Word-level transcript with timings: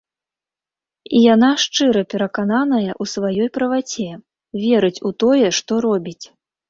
І 1.17 1.19
яна 1.33 1.49
шчыра 1.63 2.01
перакананая 2.13 2.91
ў 3.01 3.11
сваёй 3.13 3.49
праваце, 3.59 4.09
верыць 4.63 4.99
у 5.11 5.13
тое, 5.25 5.45
што 5.59 5.71
робіць. 5.87 6.23